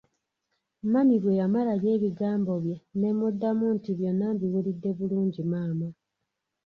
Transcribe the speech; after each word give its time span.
Mami 0.93 1.15
bwe 1.21 1.37
yamalayo 1.39 1.87
ebigambo 1.97 2.53
bye 2.63 2.75
ne 2.99 3.09
mmuddamu 3.13 3.65
nti 3.75 3.91
byonna 3.97 4.27
mbiwulidde 4.35 4.89
bulungi 4.97 5.41
maama. 5.51 5.87